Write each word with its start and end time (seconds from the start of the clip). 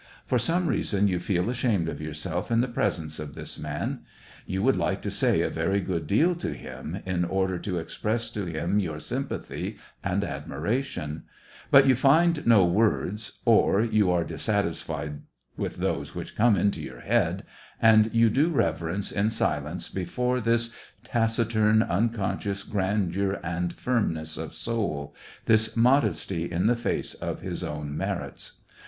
For 0.25 0.39
some 0.39 0.65
reason, 0.65 1.07
you 1.07 1.19
feel 1.19 1.47
ashamed 1.47 1.87
of 1.87 2.01
yourself 2.01 2.49
in 2.49 2.61
the 2.61 2.67
presence 2.67 3.19
of 3.19 3.35
this 3.35 3.59
man. 3.59 3.99
You 4.47 4.63
would 4.63 4.75
like 4.75 5.03
to 5.03 5.11
say 5.11 5.41
a 5.41 5.49
very 5.51 5.79
great 5.79 6.07
deal 6.07 6.33
to 6.37 6.55
him, 6.55 6.95
in 6.95 6.95
SEVASTOPOL 6.95 6.95
IN 6.95 6.97
DECEMBER. 6.97 7.01
15 7.29 7.37
order 7.37 7.59
to 7.59 7.77
express 7.77 8.29
to 8.31 8.45
him 8.47 8.79
your 8.79 8.99
sympathy 8.99 9.77
and 10.03 10.23
admiration; 10.23 11.23
but 11.69 11.85
you 11.85 11.93
find 11.95 12.47
no 12.47 12.65
words, 12.65 13.33
or 13.45 13.81
you 13.83 14.09
are 14.09 14.23
dissatisfied 14.23 15.21
with 15.55 15.75
those 15.77 16.15
which 16.15 16.35
come 16.35 16.55
into 16.57 16.81
your 16.81 17.01
head,— 17.01 17.43
and 17.79 18.11
you 18.11 18.31
do 18.31 18.49
reverence 18.49 19.11
in 19.11 19.29
silence 19.29 19.87
before 19.87 20.41
this 20.41 20.71
taciturn, 21.03 21.83
unconscious 21.83 22.63
grandeur 22.63 23.39
and 23.43 23.73
firmness 23.73 24.35
of 24.35 24.55
soul, 24.55 25.13
this 25.45 25.77
modesty 25.77 26.51
in 26.51 26.65
the 26.65 26.75
face 26.75 27.13
of 27.13 27.41
his 27.41 27.63
own 27.63 27.95
merits. 27.95 28.53